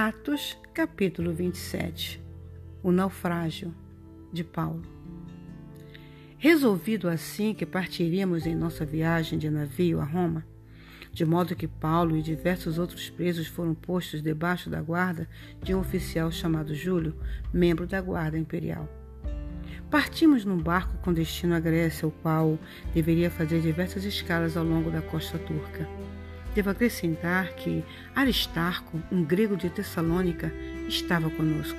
[0.00, 2.22] Atos, capítulo 27
[2.84, 3.74] O naufrágio
[4.32, 4.82] de Paulo.
[6.38, 10.46] Resolvido assim que partiríamos em nossa viagem de navio a Roma,
[11.12, 15.28] de modo que Paulo e diversos outros presos foram postos debaixo da guarda
[15.64, 17.16] de um oficial chamado Júlio,
[17.52, 18.88] membro da Guarda Imperial.
[19.90, 22.56] Partimos num barco com destino à Grécia, o qual
[22.94, 25.88] deveria fazer diversas escalas ao longo da costa turca.
[26.54, 27.84] Devo acrescentar que
[28.14, 30.52] Aristarco, um grego de Tessalônica,
[30.88, 31.78] estava conosco.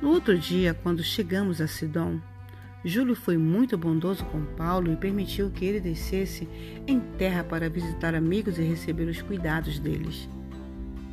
[0.00, 2.20] No outro dia, quando chegamos a Sidom,
[2.84, 6.48] Júlio foi muito bondoso com Paulo e permitiu que ele descesse
[6.86, 10.28] em terra para visitar amigos e receber os cuidados deles.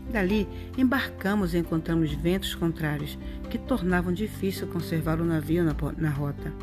[0.10, 0.48] Dali,
[0.78, 3.20] embarcamos e encontramos ventos contrários
[3.50, 6.54] que tornavam difícil conservar o navio na, na rota,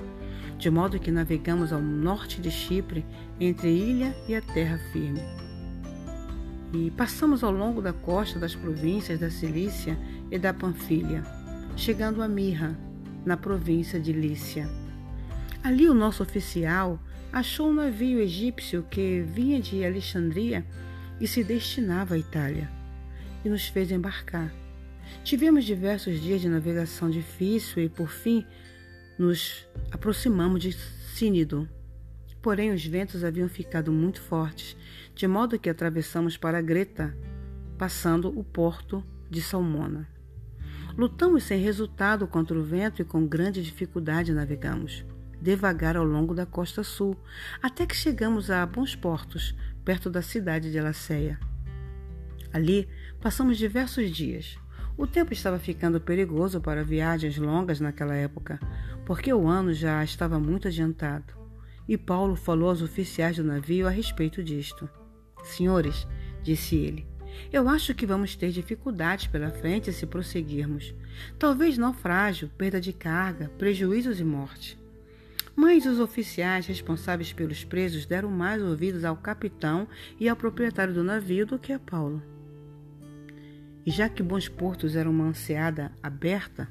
[0.58, 3.04] de modo que navegamos ao norte de Chipre,
[3.38, 5.43] entre ilha e a terra firme
[6.74, 9.96] e passamos ao longo da costa das províncias da Cilícia
[10.30, 11.22] e da Panfilha,
[11.76, 12.76] chegando a Mirra,
[13.24, 14.68] na província de Lícia.
[15.62, 16.98] Ali o nosso oficial
[17.32, 20.64] achou um navio egípcio que vinha de Alexandria
[21.20, 22.68] e se destinava à Itália,
[23.44, 24.52] e nos fez embarcar.
[25.22, 28.44] Tivemos diversos dias de navegação difícil e, por fim,
[29.18, 30.72] nos aproximamos de
[31.14, 31.68] Sínido.
[32.44, 34.76] Porém, os ventos haviam ficado muito fortes,
[35.14, 37.16] de modo que atravessamos para Greta,
[37.78, 40.06] passando o porto de Salmona.
[40.94, 45.06] Lutamos sem resultado contra o vento e com grande dificuldade navegamos,
[45.40, 47.16] devagar ao longo da costa sul,
[47.62, 51.40] até que chegamos a bons portos, perto da cidade de Laceia.
[52.52, 52.86] Ali
[53.22, 54.58] passamos diversos dias.
[54.98, 58.60] O tempo estava ficando perigoso para viagens longas naquela época,
[59.06, 61.42] porque o ano já estava muito adiantado
[61.88, 64.88] e Paulo falou aos oficiais do navio a respeito disto.
[65.42, 66.06] Senhores,
[66.42, 67.06] disse ele,
[67.52, 70.94] eu acho que vamos ter dificuldades pela frente se prosseguirmos.
[71.38, 74.78] Talvez naufrágio, perda de carga, prejuízos e morte.
[75.56, 79.86] Mas os oficiais responsáveis pelos presos deram mais ouvidos ao capitão
[80.18, 82.22] e ao proprietário do navio do que a Paulo.
[83.86, 86.68] E já que Bons Portos era uma anseada aberta,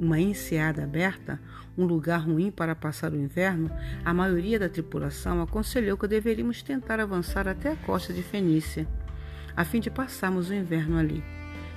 [0.00, 1.38] uma enseada aberta,
[1.76, 3.70] um lugar ruim para passar o inverno,
[4.02, 8.88] a maioria da tripulação aconselhou que deveríamos tentar avançar até a costa de Fenícia,
[9.54, 11.22] a fim de passarmos o inverno ali.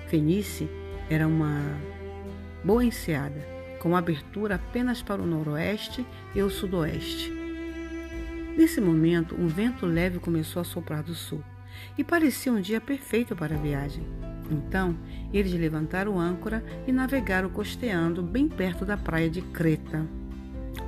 [0.07, 0.69] Fenícia
[1.09, 1.59] era uma
[2.63, 3.45] boa enseada,
[3.81, 7.29] com abertura apenas para o noroeste e o sudoeste.
[8.55, 11.43] Nesse momento, um vento leve começou a soprar do sul
[11.97, 14.22] e parecia um dia perfeito para a viagem.
[14.53, 14.95] Então,
[15.33, 20.05] eles levantaram âncora e navegaram costeando bem perto da praia de Creta.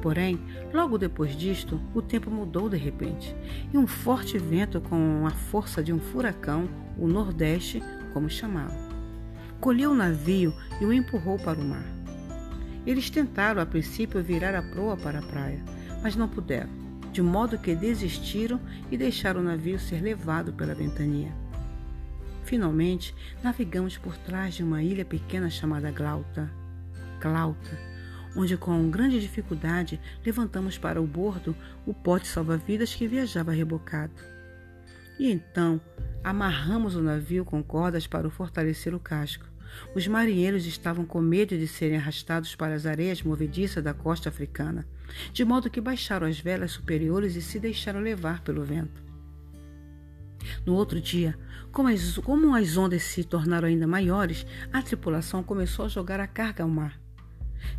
[0.01, 0.39] Porém,
[0.71, 3.35] logo depois disto, o tempo mudou de repente,
[3.73, 7.81] e um forte vento com a força de um furacão, o Nordeste,
[8.13, 8.77] como chamavam,
[9.59, 11.85] colheu o navio e o empurrou para o mar.
[12.85, 15.63] Eles tentaram a princípio virar a proa para a praia,
[16.03, 16.69] mas não puderam,
[17.11, 18.59] de modo que desistiram
[18.91, 21.44] e deixaram o navio ser levado pela ventania.
[22.45, 23.13] Finalmente,
[23.43, 26.49] navegamos por trás de uma ilha pequena chamada Glauta.
[27.19, 27.77] Glauta,
[28.35, 31.55] onde com grande dificuldade levantamos para o bordo
[31.87, 34.13] o pote salva-vidas que viajava rebocado.
[35.17, 35.81] E então
[36.23, 39.47] amarramos o navio com cordas para fortalecer o casco.
[39.95, 44.85] Os marinheiros estavam com medo de serem arrastados para as areias movediças da costa africana,
[45.33, 49.04] de modo que baixaram as velas superiores e se deixaram levar pelo vento.
[50.65, 51.37] No outro dia,
[51.71, 56.27] como as, como as ondas se tornaram ainda maiores, a tripulação começou a jogar a
[56.27, 56.99] carga ao mar.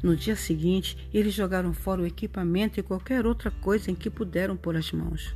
[0.03, 4.57] No dia seguinte, eles jogaram fora o equipamento e qualquer outra coisa em que puderam
[4.57, 5.35] pôr as mãos.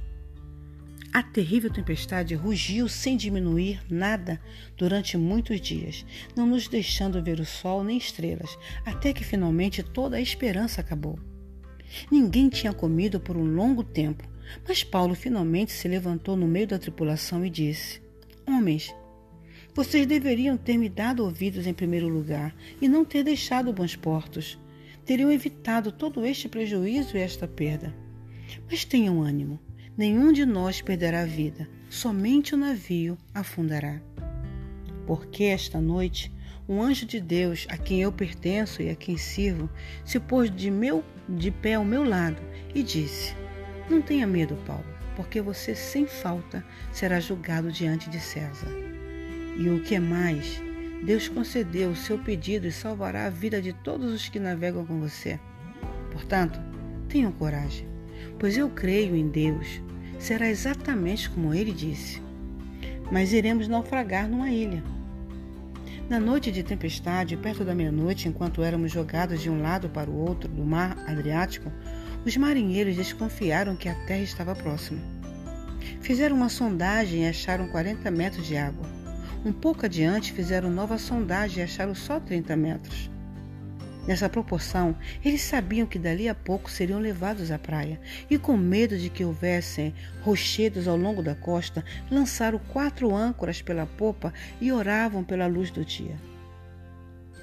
[1.12, 4.40] A terrível tempestade rugiu sem diminuir nada
[4.76, 10.16] durante muitos dias, não nos deixando ver o sol nem estrelas, até que finalmente toda
[10.16, 11.18] a esperança acabou.
[12.12, 14.22] Ninguém tinha comido por um longo tempo,
[14.66, 18.00] mas Paulo finalmente se levantou no meio da tripulação e disse:
[18.46, 18.94] Homens,
[19.74, 24.58] vocês deveriam ter me dado ouvidos em primeiro lugar e não ter deixado bons portos.
[25.04, 27.94] Teriam evitado todo este prejuízo e esta perda.
[28.70, 29.58] Mas tenham ânimo,
[29.96, 34.00] nenhum de nós perderá a vida, somente o navio afundará.
[35.06, 36.32] Porque esta noite
[36.70, 39.68] um anjo de Deus, a quem eu pertenço e a quem sirvo,
[40.04, 42.40] se pôs de, meu, de pé ao meu lado
[42.72, 43.34] e disse:
[43.90, 44.84] não tenha medo, Paulo,
[45.16, 48.68] porque você sem falta será julgado diante de César.
[49.56, 50.62] E o que é mais,
[51.02, 55.00] Deus concedeu o seu pedido e salvará a vida de todos os que navegam com
[55.00, 55.40] você.
[56.12, 56.60] Portanto,
[57.08, 57.88] tenham coragem,
[58.38, 59.82] pois eu creio em Deus.
[60.18, 62.22] Será exatamente como ele disse.
[63.10, 64.82] Mas iremos naufragar numa ilha.
[66.08, 70.16] Na noite de tempestade, perto da meia-noite, enquanto éramos jogados de um lado para o
[70.16, 71.72] outro do mar Adriático,
[72.24, 75.00] os marinheiros desconfiaram que a terra estava próxima.
[76.02, 78.86] Fizeram uma sondagem e acharam 40 metros de água.
[79.44, 83.10] Um pouco adiante, fizeram nova sondagem e acharam só 30 metros.
[84.06, 88.98] Nessa proporção, eles sabiam que dali a pouco seriam levados à praia, e com medo
[88.98, 95.22] de que houvessem rochedos ao longo da costa, lançaram quatro âncoras pela popa e oravam
[95.22, 96.16] pela luz do dia.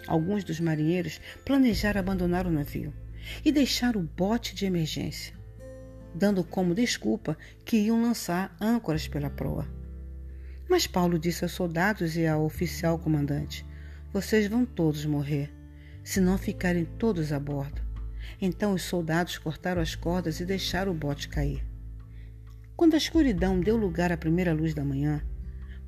[0.08, 2.94] Alguns dos marinheiros planejaram abandonar o navio
[3.44, 5.34] e deixar o bote de emergência,
[6.14, 9.68] dando como desculpa que iam lançar âncoras pela proa.
[10.70, 13.66] Mas Paulo disse aos soldados e ao oficial comandante:
[14.12, 15.54] Vocês vão todos morrer
[16.04, 17.82] se não ficarem todos a bordo.
[18.42, 21.66] Então os soldados cortaram as cordas e deixaram o bote cair.
[22.78, 25.22] Quando a escuridão deu lugar à primeira luz da manhã,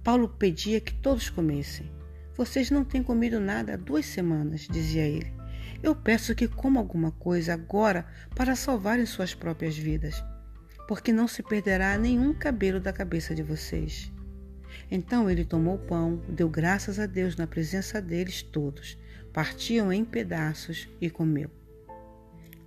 [0.04, 1.90] Paulo pedia que todos comessem.
[2.36, 5.39] Vocês não têm comido nada há duas semanas, dizia ele.
[5.82, 8.06] Eu peço que comam alguma coisa agora
[8.36, 10.24] para salvarem suas próprias vidas,
[10.88, 14.12] porque não se perderá nenhum cabelo da cabeça de vocês.
[14.92, 18.98] Então ele tomou o pão, deu graças a Deus na presença deles todos
[19.34, 21.50] partiam em pedaços e comeu.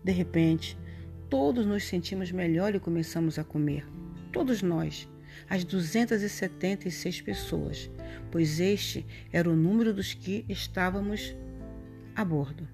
[0.03, 0.79] De repente,
[1.29, 3.87] todos nos sentimos melhor e começamos a comer.
[4.33, 5.09] Todos nós,
[5.49, 7.91] as 276 pessoas,
[8.31, 11.37] pois este era o número dos que estávamos
[12.15, 12.69] a bordo.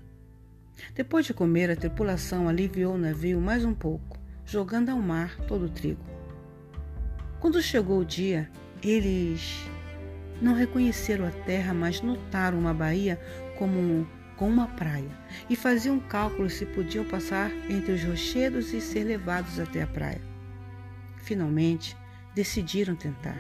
[0.95, 5.67] Depois de comer, a tripulação aliviou o navio mais um pouco, jogando ao mar todo
[5.67, 6.05] o trigo.
[7.41, 8.51] Quando chegou o dia,
[8.83, 9.69] eles
[10.41, 13.21] não reconheceram a terra, mas notaram uma baía
[13.57, 15.11] como um, com uma praia
[15.51, 20.21] e faziam cálculos se podiam passar entre os rochedos e ser levados até a praia.
[21.19, 21.97] Finalmente,
[22.35, 23.39] decidiram tentar.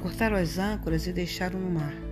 [0.00, 2.03] Cortaram as âncoras e deixaram no mar.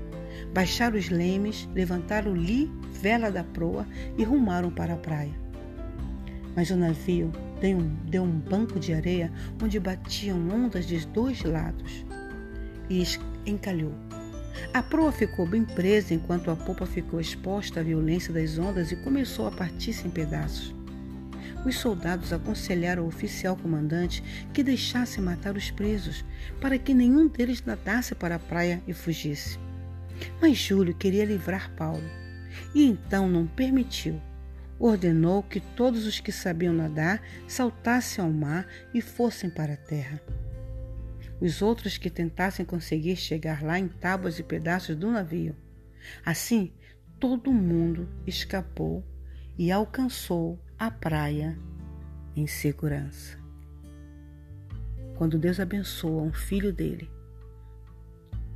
[0.52, 3.86] Baixaram os lemes, levantaram li, vela da proa
[4.16, 5.32] e rumaram para a praia.
[6.54, 9.32] Mas o navio deu um, deu um banco de areia
[9.62, 12.04] onde batiam ondas de dois lados
[12.90, 13.02] e
[13.46, 13.94] encalhou.
[14.74, 18.96] A proa ficou bem presa enquanto a popa ficou exposta à violência das ondas e
[18.96, 20.74] começou a partir-se em pedaços.
[21.64, 26.24] Os soldados aconselharam o oficial comandante que deixasse matar os presos,
[26.60, 29.58] para que nenhum deles nadasse para a praia e fugisse.
[30.40, 32.02] Mas Júlio queria livrar Paulo,
[32.74, 34.20] e então não permitiu.
[34.78, 40.20] Ordenou que todos os que sabiam nadar saltassem ao mar e fossem para a terra.
[41.40, 45.56] Os outros que tentassem conseguir chegar lá em tábuas e pedaços do navio.
[46.24, 46.72] Assim,
[47.20, 49.04] todo mundo escapou
[49.56, 51.56] e alcançou a praia
[52.34, 53.38] em segurança.
[55.16, 57.08] Quando Deus abençoa um filho dele,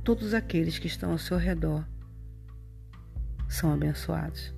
[0.07, 1.85] todos aqueles que estão ao seu redor
[3.49, 4.55] são abençoados.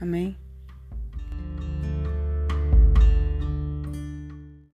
[0.00, 0.38] Amém?